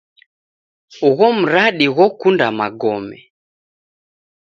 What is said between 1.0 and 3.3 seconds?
Ugho mradi ghokunda magome.